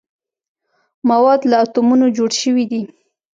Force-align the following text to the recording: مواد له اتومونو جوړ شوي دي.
مواد 1.09 1.41
له 1.49 1.55
اتومونو 1.63 2.05
جوړ 2.17 2.31
شوي 2.41 2.65
دي. 2.71 2.81